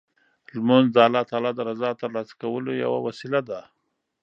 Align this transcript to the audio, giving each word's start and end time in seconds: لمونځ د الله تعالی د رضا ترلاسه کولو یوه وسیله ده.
لمونځ 0.55 0.87
د 0.91 0.97
الله 1.07 1.23
تعالی 1.29 1.51
د 1.55 1.59
رضا 1.69 1.89
ترلاسه 2.01 2.33
کولو 2.41 2.71
یوه 2.83 2.99
وسیله 3.07 3.41
ده. 3.49 3.59